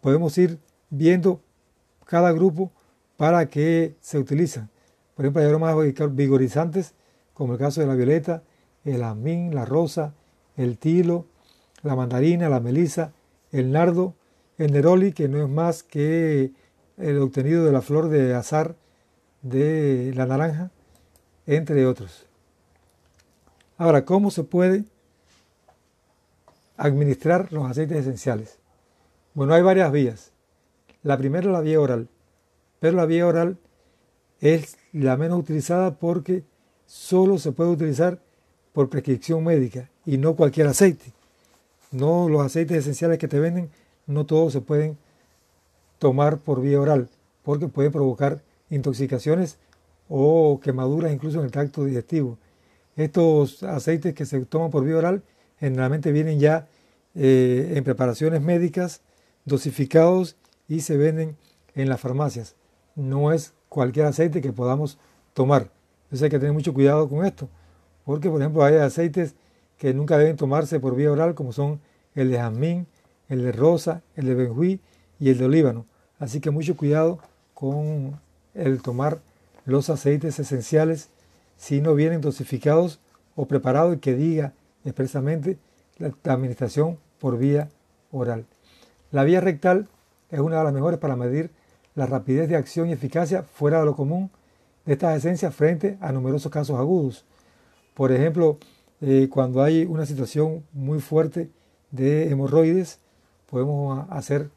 podemos 0.00 0.36
ir 0.38 0.58
viendo 0.90 1.40
cada 2.06 2.32
grupo 2.32 2.72
para 3.16 3.48
qué 3.48 3.96
se 4.00 4.18
utilizan. 4.18 4.70
Por 5.14 5.24
ejemplo, 5.24 5.42
hay 5.42 5.48
aromas 5.48 5.76
vigorizantes, 6.12 6.94
como 7.32 7.54
el 7.54 7.58
caso 7.58 7.80
de 7.80 7.86
la 7.86 7.94
violeta, 7.94 8.42
el 8.84 9.02
amín, 9.02 9.54
la 9.54 9.64
rosa, 9.64 10.14
el 10.56 10.78
tilo, 10.78 11.26
la 11.82 11.96
mandarina, 11.96 12.48
la 12.48 12.60
melisa, 12.60 13.12
el 13.50 13.72
nardo, 13.72 14.14
el 14.58 14.72
neroli, 14.72 15.12
que 15.12 15.28
no 15.28 15.42
es 15.42 15.48
más 15.48 15.82
que 15.82 16.52
el 16.96 17.18
obtenido 17.18 17.64
de 17.64 17.72
la 17.72 17.82
flor 17.82 18.08
de 18.08 18.34
azar 18.34 18.76
de 19.42 20.12
la 20.14 20.26
naranja, 20.26 20.70
entre 21.46 21.86
otros. 21.86 22.26
Ahora, 23.76 24.04
¿cómo 24.04 24.30
se 24.30 24.44
puede 24.44 24.84
administrar 26.76 27.52
los 27.52 27.68
aceites 27.68 27.98
esenciales? 27.98 28.58
Bueno, 29.34 29.52
hay 29.54 29.62
varias 29.62 29.90
vías. 29.90 30.30
La 31.02 31.18
primera 31.18 31.46
es 31.46 31.52
la 31.52 31.60
vía 31.60 31.80
oral, 31.80 32.08
pero 32.78 32.96
la 32.96 33.04
vía 33.04 33.26
oral 33.26 33.58
es 34.40 34.76
la 34.92 35.16
menos 35.16 35.40
utilizada 35.40 35.96
porque 35.96 36.44
solo 36.86 37.36
se 37.38 37.50
puede 37.50 37.70
utilizar 37.70 38.20
por 38.72 38.88
prescripción 38.88 39.42
médica 39.42 39.90
y 40.06 40.18
no 40.18 40.36
cualquier 40.36 40.68
aceite. 40.68 41.12
No 41.90 42.28
los 42.28 42.46
aceites 42.46 42.78
esenciales 42.78 43.18
que 43.18 43.28
te 43.28 43.40
venden, 43.40 43.70
no 44.06 44.24
todos 44.24 44.52
se 44.52 44.60
pueden 44.60 44.96
tomar 45.98 46.38
por 46.38 46.60
vía 46.60 46.80
oral, 46.80 47.08
porque 47.42 47.66
pueden 47.66 47.90
provocar 47.90 48.40
intoxicaciones 48.70 49.58
o 50.08 50.60
quemaduras 50.62 51.12
incluso 51.12 51.40
en 51.40 51.46
el 51.46 51.50
tracto 51.50 51.84
digestivo. 51.84 52.38
Estos 52.96 53.62
aceites 53.62 54.14
que 54.14 54.26
se 54.26 54.40
toman 54.44 54.70
por 54.70 54.84
vía 54.84 54.96
oral 54.96 55.22
generalmente 55.58 56.12
vienen 56.12 56.38
ya 56.38 56.68
eh, 57.14 57.74
en 57.76 57.84
preparaciones 57.84 58.40
médicas, 58.40 59.00
dosificados 59.44 60.36
y 60.68 60.80
se 60.80 60.96
venden 60.96 61.36
en 61.74 61.88
las 61.88 62.00
farmacias. 62.00 62.54
No 62.94 63.32
es 63.32 63.52
cualquier 63.68 64.06
aceite 64.06 64.40
que 64.40 64.52
podamos 64.52 64.98
tomar. 65.32 65.70
Entonces 66.04 66.22
hay 66.22 66.30
que 66.30 66.38
tener 66.38 66.52
mucho 66.52 66.72
cuidado 66.72 67.08
con 67.08 67.24
esto, 67.24 67.48
porque 68.04 68.30
por 68.30 68.40
ejemplo 68.40 68.64
hay 68.64 68.76
aceites 68.76 69.34
que 69.78 69.92
nunca 69.92 70.16
deben 70.16 70.36
tomarse 70.36 70.78
por 70.78 70.94
vía 70.94 71.10
oral, 71.10 71.34
como 71.34 71.52
son 71.52 71.80
el 72.14 72.30
de 72.30 72.38
jazmín, 72.38 72.86
el 73.28 73.42
de 73.42 73.52
rosa, 73.52 74.02
el 74.14 74.26
de 74.26 74.34
benjuí 74.34 74.80
y 75.18 75.30
el 75.30 75.38
de 75.38 75.44
olíbano. 75.46 75.86
Así 76.18 76.40
que 76.40 76.50
mucho 76.50 76.76
cuidado 76.76 77.18
con 77.52 78.20
el 78.54 78.82
tomar 78.82 79.20
los 79.64 79.90
aceites 79.90 80.38
esenciales 80.38 81.08
si 81.56 81.80
no 81.80 81.94
vienen 81.94 82.20
dosificados 82.20 83.00
o 83.36 83.46
preparados 83.46 83.96
y 83.96 83.98
que 83.98 84.14
diga 84.14 84.52
expresamente 84.84 85.58
la 85.98 86.12
administración 86.32 86.98
por 87.18 87.38
vía 87.38 87.68
oral. 88.10 88.46
La 89.10 89.24
vía 89.24 89.40
rectal 89.40 89.88
es 90.30 90.40
una 90.40 90.58
de 90.58 90.64
las 90.64 90.72
mejores 90.72 90.98
para 90.98 91.16
medir 91.16 91.50
la 91.94 92.06
rapidez 92.06 92.48
de 92.48 92.56
acción 92.56 92.88
y 92.88 92.92
eficacia 92.92 93.42
fuera 93.42 93.80
de 93.80 93.86
lo 93.86 93.94
común 93.94 94.30
de 94.84 94.92
estas 94.94 95.16
esencias 95.16 95.54
frente 95.54 95.96
a 96.00 96.12
numerosos 96.12 96.50
casos 96.50 96.78
agudos. 96.78 97.24
Por 97.94 98.12
ejemplo, 98.12 98.58
eh, 99.00 99.28
cuando 99.30 99.62
hay 99.62 99.84
una 99.84 100.04
situación 100.06 100.64
muy 100.72 101.00
fuerte 101.00 101.50
de 101.90 102.28
hemorroides, 102.30 102.98
podemos 103.48 104.06
hacer 104.10 104.50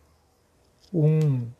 un, 0.91 1.53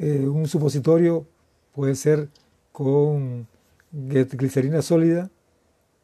eh, 0.00 0.26
un 0.26 0.48
supositorio, 0.48 1.26
puede 1.74 1.94
ser 1.94 2.28
con 2.72 3.46
glicerina 3.92 4.82
sólida 4.82 5.30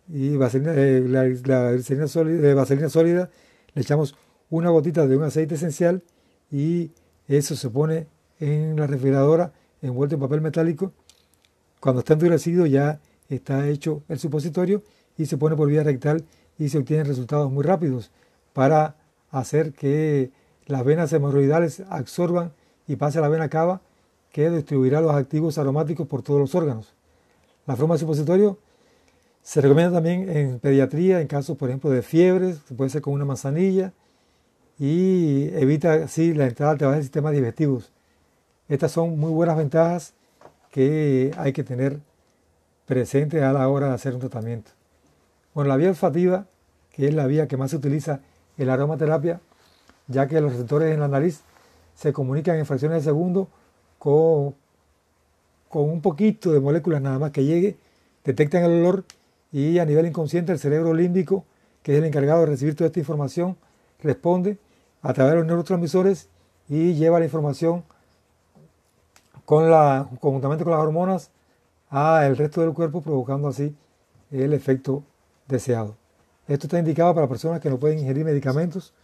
y 0.09 0.37
vaselina, 0.37 0.73
eh, 0.75 1.05
la, 1.07 1.25
glicerina 1.25 2.09
sólida, 2.09 2.55
vaselina 2.55 2.89
sólida, 2.89 3.31
le 3.75 3.83
echamos 3.83 4.17
una 4.51 4.71
gotita 4.71 5.07
de 5.07 5.17
un 5.17 5.25
aceite 5.25 5.57
esencial 5.57 6.03
y 6.51 6.93
eso 7.29 7.57
se 7.57 7.71
pone 7.71 8.07
en 8.39 8.77
la 8.77 8.87
refrigeradora 8.87 9.53
envuelto 9.83 10.15
en 10.15 10.21
papel 10.21 10.41
metálico. 10.41 10.93
Cuando 11.81 12.01
está 12.01 12.15
endurecido 12.15 12.67
ya 12.67 13.01
está 13.29 13.69
hecho 13.69 14.03
el 14.09 14.19
supositorio 14.19 14.83
y 15.19 15.27
se 15.27 15.37
pone 15.37 15.57
por 15.57 15.69
vía 15.69 15.83
rectal 15.83 16.25
y 16.59 16.69
se 16.69 16.79
obtienen 16.79 17.07
resultados 17.07 17.51
muy 17.51 17.65
rápidos 17.65 18.11
para 18.53 18.97
hacer 19.31 19.73
que 19.73 20.31
las 20.67 20.85
venas 20.85 21.13
hemorroidales 21.13 21.83
absorban 21.91 22.53
y 22.87 22.97
pase 22.97 23.19
a 23.19 23.23
la 23.23 23.29
vena 23.29 23.49
cava 23.49 23.83
que 24.33 24.51
distribuirá 24.51 25.01
los 25.01 25.13
activos 25.13 25.59
aromáticos 25.59 26.07
por 26.07 26.23
todos 26.23 26.41
los 26.41 26.55
órganos. 26.55 26.96
La 27.67 27.77
forma 27.77 27.95
de 27.95 28.01
supositorio 28.01 28.59
se 29.43 29.61
recomienda 29.61 29.93
también 29.93 30.29
en 30.29 30.59
pediatría, 30.59 31.21
en 31.21 31.27
casos, 31.27 31.57
por 31.57 31.69
ejemplo, 31.69 31.91
de 31.91 32.03
fiebres, 32.03 32.59
puede 32.77 32.91
ser 32.91 33.03
con 33.03 33.13
una 33.13 33.25
manzanilla, 33.25 33.93
y 34.79 35.49
evita 35.55 35.95
así 35.95 36.35
la 36.35 36.47
entrada 36.47 36.73
a 36.73 36.77
través 36.77 36.97
de 36.99 37.03
sistemas 37.03 37.33
digestivos. 37.33 37.93
Estas 38.69 38.93
son 38.93 39.19
muy 39.19 39.31
buenas 39.31 39.57
ventajas 39.57 40.15
que 40.71 41.33
hay 41.39 41.53
que 41.53 41.65
tener 41.65 42.01
presentes 42.87 43.43
a 43.43 43.53
la 43.53 43.69
hora 43.69 43.89
de 43.89 43.95
hacer 43.95 44.15
un 44.15 44.21
tratamiento. 44.21 44.73
Bueno, 45.55 45.69
la 45.69 45.77
vía 45.77 45.89
olfativa, 45.89 46.47
que 46.91 47.09
es 47.09 47.15
la 47.15 47.27
vía 47.27 47.49
que 47.49 47.57
más 47.57 47.71
se 47.71 47.77
utiliza 47.77 48.21
en 48.59 48.67
la 48.67 48.75
aromaterapia, 48.75 49.41
ya 50.09 50.29
que 50.29 50.41
los 50.41 50.53
receptores 50.53 50.93
en 50.93 51.01
la 51.01 51.09
nariz 51.09 51.41
se 51.95 52.13
comunican 52.13 52.57
en 52.59 52.67
fracciones 52.67 52.99
de 52.99 53.11
segundo 53.11 53.49
con, 53.99 54.55
con 55.77 55.91
un 55.91 56.01
poquito 56.01 56.53
de 56.53 56.61
moléculas 56.61 57.03
nada 57.03 57.19
más 57.19 57.33
que 57.33 57.45
llegue, 57.45 57.77
detectan 58.25 58.65
el 58.65 58.81
olor 58.81 59.05
y 59.53 59.79
a 59.79 59.85
nivel 59.85 60.07
inconsciente 60.07 60.51
el 60.51 60.59
cerebro 60.59 60.95
límbico, 60.95 61.45
que 61.83 61.93
es 61.93 61.99
el 61.99 62.05
encargado 62.05 62.41
de 62.41 62.47
recibir 62.47 62.75
toda 62.75 62.87
esta 62.87 62.99
información, 62.99 63.59
responde 64.01 64.57
a 65.03 65.13
través 65.13 65.35
de 65.35 65.41
los 65.41 65.47
neurotransmisores 65.47 66.31
y 66.71 66.95
lleva 66.95 67.19
la 67.19 67.27
información 67.27 67.85
con 69.45 69.71
la, 69.71 70.09
conjuntamente 70.19 70.65
con 70.65 70.73
las 70.73 70.81
hormonas 70.81 71.31
al 71.91 72.39
resto 72.39 72.63
del 72.63 72.73
cuerpo, 72.73 73.03
provocando 73.03 73.49
así 73.49 73.77
el 74.31 74.55
efecto 74.55 75.03
deseado. 75.47 75.95
Esto 76.49 76.69
está 76.69 76.79
indicado 76.79 77.15
para 77.15 77.29
personas 77.29 77.61
que 77.61 77.69
no 77.69 77.77
pueden 77.79 77.99
ingerir 77.99 78.25
medicamentos 78.25 78.95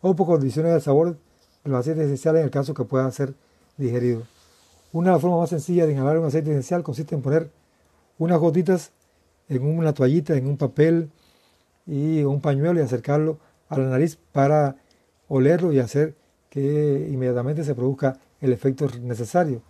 o 0.00 0.16
por 0.16 0.26
condiciones 0.26 0.72
del 0.72 0.80
sabor 0.80 1.18
de 1.62 1.70
los 1.70 1.78
aceites 1.78 2.04
esenciales 2.04 2.40
en 2.40 2.46
el 2.46 2.50
caso 2.50 2.72
que 2.72 2.84
puedan 2.84 3.12
ser 3.12 3.34
digeridos. 3.76 4.35
Una 4.96 5.18
formas 5.18 5.40
más 5.40 5.50
sencillas 5.50 5.86
de 5.86 5.92
inhalar 5.92 6.16
un 6.16 6.24
aceite 6.24 6.50
esencial 6.50 6.82
consiste 6.82 7.14
en 7.14 7.20
poner 7.20 7.50
unas 8.16 8.38
gotitas 8.38 8.92
en 9.46 9.62
una 9.62 9.92
toallita, 9.92 10.34
en 10.34 10.46
un 10.46 10.56
papel 10.56 11.10
y 11.86 12.22
un 12.24 12.40
pañuelo 12.40 12.80
y 12.80 12.82
acercarlo 12.82 13.38
a 13.68 13.76
la 13.76 13.90
nariz 13.90 14.16
para 14.32 14.76
olerlo 15.28 15.70
y 15.70 15.80
hacer 15.80 16.14
que 16.48 17.10
inmediatamente 17.12 17.62
se 17.62 17.74
produzca 17.74 18.18
el 18.40 18.54
efecto 18.54 18.88
necesario. 19.02 19.60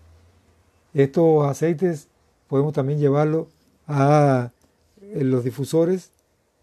Estos 0.94 1.44
aceites 1.44 2.06
podemos 2.46 2.72
también 2.72 3.00
llevarlo 3.00 3.48
a 3.88 4.52
eh, 5.00 5.24
los 5.24 5.42
difusores 5.42 6.12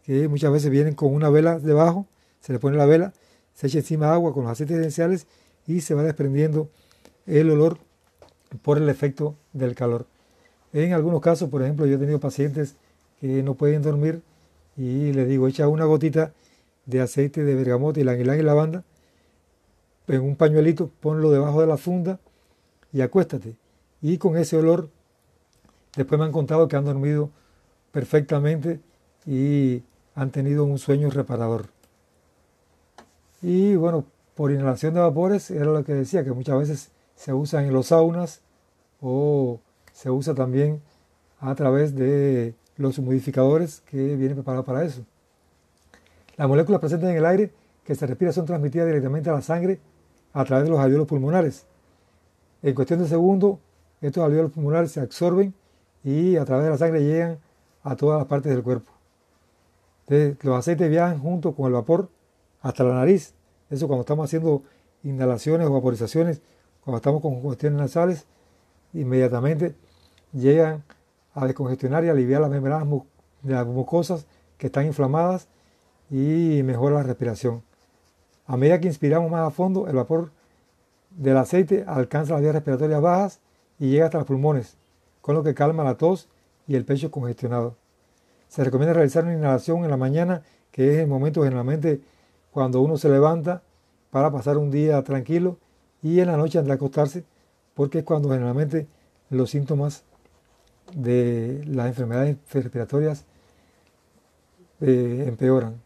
que 0.05 0.29
muchas 0.29 0.53
veces 0.53 0.71
vienen 0.71 0.95
con 0.95 1.13
una 1.13 1.29
vela 1.29 1.59
debajo, 1.59 2.07
se 2.39 2.53
le 2.53 2.59
pone 2.59 2.77
la 2.77 2.85
vela, 2.85 3.11
se 3.53 3.67
echa 3.67 3.79
encima 3.79 4.13
agua 4.13 4.33
con 4.33 4.43
los 4.43 4.53
aceites 4.53 4.77
esenciales 4.77 5.27
y 5.67 5.81
se 5.81 5.95
va 5.95 6.03
desprendiendo 6.03 6.69
el 7.25 7.49
olor 7.49 7.77
por 8.61 8.77
el 8.77 8.89
efecto 8.89 9.35
del 9.53 9.75
calor. 9.75 10.05
En 10.73 10.93
algunos 10.93 11.21
casos, 11.21 11.49
por 11.49 11.61
ejemplo, 11.61 11.85
yo 11.85 11.95
he 11.95 11.99
tenido 11.99 12.19
pacientes 12.19 12.75
que 13.19 13.43
no 13.43 13.53
pueden 13.55 13.81
dormir 13.81 14.21
y 14.75 15.13
les 15.13 15.27
digo, 15.27 15.47
echa 15.47 15.67
una 15.67 15.85
gotita 15.85 16.33
de 16.85 17.01
aceite 17.01 17.43
de 17.43 17.55
bergamota 17.55 17.99
y 17.99 18.03
la 18.03 18.15
y 18.15 18.41
lavanda 18.41 18.83
en 20.07 20.21
un 20.21 20.35
pañuelito, 20.35 20.89
ponlo 20.99 21.31
debajo 21.31 21.61
de 21.61 21.67
la 21.67 21.77
funda 21.77 22.19
y 22.91 23.01
acuéstate. 23.01 23.55
Y 24.01 24.17
con 24.17 24.37
ese 24.37 24.57
olor, 24.57 24.89
después 25.95 26.19
me 26.19 26.25
han 26.25 26.31
contado 26.31 26.67
que 26.67 26.75
han 26.75 26.85
dormido 26.85 27.29
perfectamente 27.91 28.79
y 29.25 29.83
han 30.15 30.31
tenido 30.31 30.65
un 30.65 30.77
sueño 30.77 31.09
reparador. 31.09 31.67
Y 33.41 33.75
bueno, 33.75 34.05
por 34.35 34.51
inhalación 34.51 34.93
de 34.93 34.99
vapores, 34.99 35.51
era 35.51 35.65
lo 35.65 35.83
que 35.83 35.93
decía, 35.93 36.23
que 36.23 36.31
muchas 36.31 36.57
veces 36.57 36.91
se 37.15 37.33
usa 37.33 37.63
en 37.63 37.73
los 37.73 37.87
saunas 37.87 38.41
o 39.01 39.59
se 39.91 40.09
usa 40.09 40.33
también 40.33 40.81
a 41.39 41.53
través 41.55 41.95
de 41.95 42.55
los 42.77 42.97
humidificadores 42.97 43.81
que 43.81 44.15
vienen 44.15 44.35
preparados 44.35 44.65
para 44.65 44.83
eso. 44.83 45.05
Las 46.37 46.47
moléculas 46.47 46.79
presentes 46.79 47.09
en 47.09 47.17
el 47.17 47.25
aire 47.25 47.51
que 47.83 47.95
se 47.95 48.07
respira 48.07 48.31
son 48.31 48.45
transmitidas 48.45 48.87
directamente 48.87 49.29
a 49.29 49.33
la 49.33 49.41
sangre 49.41 49.79
a 50.33 50.43
través 50.45 50.65
de 50.65 50.71
los 50.71 50.79
alveolos 50.79 51.07
pulmonares. 51.07 51.65
En 52.61 52.73
cuestión 52.73 52.99
de 52.99 53.07
segundos, 53.07 53.59
estos 54.01 54.23
alveolos 54.23 54.51
pulmonares 54.51 54.91
se 54.91 55.01
absorben 55.01 55.53
y 56.03 56.37
a 56.37 56.45
través 56.45 56.65
de 56.65 56.71
la 56.71 56.77
sangre 56.77 57.03
llegan 57.03 57.39
a 57.83 57.95
todas 57.95 58.17
las 58.17 58.27
partes 58.27 58.51
del 58.51 58.63
cuerpo. 58.63 58.91
los 60.07 60.57
aceites 60.57 60.89
viajan 60.89 61.19
junto 61.19 61.53
con 61.53 61.67
el 61.67 61.73
vapor 61.73 62.09
hasta 62.61 62.83
la 62.83 62.95
nariz. 62.95 63.33
Eso 63.69 63.87
cuando 63.87 64.01
estamos 64.01 64.25
haciendo 64.25 64.63
inhalaciones 65.03 65.67
o 65.67 65.73
vaporizaciones, 65.73 66.41
cuando 66.83 66.97
estamos 66.97 67.21
con 67.21 67.41
cuestiones 67.41 67.79
nasales, 67.79 68.25
inmediatamente 68.93 69.75
llegan 70.33 70.83
a 71.33 71.45
descongestionar 71.45 72.03
y 72.03 72.09
aliviar 72.09 72.41
las 72.41 72.49
membranas 72.49 72.87
de 73.41 73.53
las 73.53 73.65
mucosas 73.65 74.25
que 74.57 74.67
están 74.67 74.85
inflamadas 74.85 75.47
y 76.09 76.61
mejora 76.63 76.97
la 76.97 77.03
respiración. 77.03 77.63
A 78.45 78.57
medida 78.57 78.79
que 78.79 78.87
inspiramos 78.87 79.31
más 79.31 79.47
a 79.47 79.51
fondo, 79.51 79.87
el 79.87 79.95
vapor 79.95 80.31
del 81.11 81.37
aceite 81.37 81.85
alcanza 81.87 82.33
las 82.33 82.41
vías 82.41 82.55
respiratorias 82.55 83.01
bajas 83.01 83.39
y 83.79 83.89
llega 83.89 84.05
hasta 84.05 84.17
los 84.17 84.27
pulmones, 84.27 84.77
con 85.21 85.35
lo 85.35 85.43
que 85.43 85.53
calma 85.53 85.83
la 85.83 85.95
tos 85.95 86.27
y 86.67 86.75
el 86.75 86.85
pecho 86.85 87.11
congestionado. 87.11 87.77
Se 88.47 88.63
recomienda 88.63 88.93
realizar 88.93 89.23
una 89.23 89.33
inhalación 89.33 89.83
en 89.83 89.89
la 89.89 89.97
mañana, 89.97 90.43
que 90.71 90.93
es 90.93 90.99
el 90.99 91.07
momento 91.07 91.43
generalmente 91.43 92.01
cuando 92.51 92.81
uno 92.81 92.97
se 92.97 93.09
levanta 93.09 93.63
para 94.11 94.31
pasar 94.31 94.57
un 94.57 94.69
día 94.69 95.01
tranquilo, 95.03 95.57
y 96.03 96.19
en 96.19 96.27
la 96.27 96.37
noche 96.37 96.59
antes 96.59 96.67
de 96.67 96.73
acostarse, 96.73 97.23
porque 97.73 97.99
es 97.99 98.03
cuando 98.03 98.29
generalmente 98.29 98.87
los 99.29 99.49
síntomas 99.49 100.03
de 100.93 101.63
las 101.65 101.87
enfermedades 101.87 102.37
respiratorias 102.51 103.25
eh, 104.81 105.25
empeoran. 105.27 105.81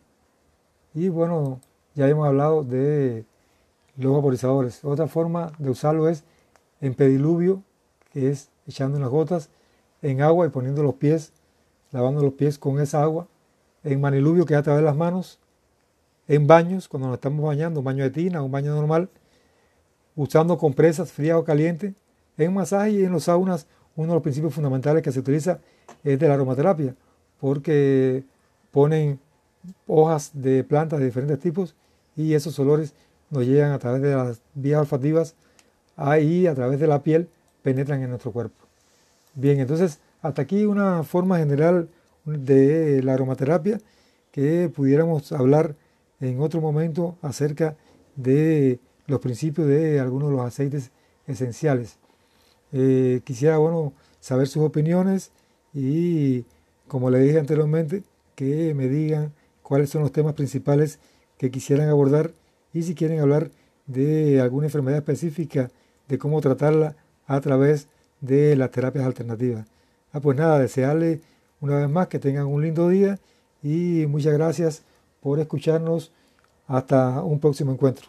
Y 0.94 1.10
bueno, 1.10 1.62
ya 1.96 2.10
hemos 2.10 2.28
hablado 2.28 2.64
de 2.64 3.26
los 3.96 4.14
vaporizadores. 4.14 4.84
Otra 4.84 5.08
forma 5.08 5.54
de 5.60 5.70
usarlo 5.70 6.10
es 6.10 6.24
en 6.82 6.96
pediluvio, 6.96 7.64
que 8.12 8.30
es 8.30 8.50
echando 8.68 8.98
unas 8.98 9.10
gotas 9.10 9.50
en 10.02 10.22
agua 10.22 10.48
y 10.48 10.50
poniendo 10.50 10.84
los 10.84 10.96
pies, 10.96 11.32
lavando 11.92 12.22
los 12.22 12.34
pies 12.34 12.58
con 12.58 12.80
esa 12.80 13.02
agua 13.02 13.28
en 13.84 14.02
maniluvio 14.02 14.46
que 14.46 14.54
es 14.54 14.60
a 14.60 14.64
través 14.64 14.82
de 14.82 14.86
las 14.86 14.96
manos, 14.96 15.40
en 16.28 16.46
baños, 16.46 16.88
cuando 16.88 17.08
nos 17.08 17.18
estamos 17.18 17.46
bañando, 17.46 17.82
baño 17.82 18.04
de 18.04 18.10
tina, 18.10 18.42
un 18.42 18.52
baño 18.52 18.76
normal, 18.76 19.10
usando 20.18 20.58
compresas 20.58 21.12
frías 21.12 21.38
o 21.38 21.46
calientes, 21.46 21.94
en 22.38 22.54
masaje 22.54 22.92
y 22.92 23.06
en 23.06 23.14
los 23.14 23.26
saunas, 23.26 23.68
uno 23.96 24.10
de 24.10 24.14
los 24.16 24.24
principios 24.24 24.54
fundamentales 24.54 25.02
que 25.02 25.12
se 25.12 25.20
utiliza 25.20 25.60
es 26.04 26.20
de 26.20 26.28
la 26.28 26.34
aromaterapia, 26.34 26.96
porque 27.40 28.24
ponen 28.72 29.20
hojas 29.88 30.32
de 30.34 30.64
plantas 30.64 31.00
de 31.00 31.06
diferentes 31.06 31.40
tipos 31.40 31.76
y 32.16 32.34
esos 32.34 32.58
olores 32.60 32.94
nos 33.30 33.46
llegan 33.46 33.72
a 33.72 33.80
través 33.80 34.02
de 34.02 34.16
las 34.16 34.42
vías 34.54 34.82
olfativas 34.82 35.36
ahí 35.96 36.48
a 36.48 36.56
través 36.56 36.80
de 36.80 36.88
la 36.88 37.04
piel 37.04 37.30
penetran 37.62 38.02
en 38.02 38.10
nuestro 38.10 38.32
cuerpo. 38.32 38.56
Bien, 39.36 39.60
entonces 39.60 40.00
hasta 40.22 40.42
aquí 40.42 40.66
una 40.66 41.04
forma 41.04 41.38
general 41.38 41.90
de 42.26 43.02
la 43.04 43.14
aromaterapia 43.14 43.80
que 44.32 44.72
pudiéramos 44.74 45.32
hablar 45.32 45.76
en 46.20 46.40
otro 46.40 46.62
momento 46.62 47.18
acerca 47.22 47.76
de 48.16 48.80
los 49.08 49.20
principios 49.20 49.68
de 49.68 50.00
algunos 50.00 50.30
de 50.30 50.36
los 50.36 50.46
aceites 50.46 50.92
esenciales. 51.26 51.98
Eh, 52.72 53.22
quisiera, 53.24 53.58
bueno, 53.58 53.94
saber 54.20 54.48
sus 54.48 54.64
opiniones 54.64 55.32
y, 55.74 56.46
como 56.88 57.10
le 57.10 57.20
dije 57.20 57.40
anteriormente, 57.40 58.04
que 58.36 58.74
me 58.74 58.88
digan 58.88 59.34
cuáles 59.64 59.90
son 59.90 60.02
los 60.02 60.12
temas 60.12 60.34
principales 60.34 61.00
que 61.38 61.52
quisieran 61.52 61.90
abordar 61.90 62.32
y 62.74 62.84
si 62.84 62.96
quieren 62.96 63.20
hablar 63.20 63.52
de 63.86 64.42
alguna 64.42 64.68
enfermedad 64.68 65.00
específica, 65.00 65.72
de 66.08 66.18
cómo 66.18 66.40
tratarla 66.42 66.96
a 67.26 67.40
través 67.42 67.88
de 68.22 68.56
las 68.56 68.72
terapias 68.72 69.06
alternativas. 69.06 69.66
Ah, 70.12 70.20
pues 70.20 70.38
nada, 70.38 70.60
desearle 70.60 71.22
una 71.60 71.78
vez 71.78 71.90
más 71.90 72.08
que 72.08 72.20
tengan 72.20 72.46
un 72.46 72.62
lindo 72.62 72.90
día 72.90 73.20
y 73.64 74.06
muchas 74.08 74.34
gracias 74.34 74.84
por 75.22 75.40
escucharnos. 75.40 76.12
Hasta 76.68 77.24
un 77.24 77.40
próximo 77.40 77.72
encuentro. 77.72 78.06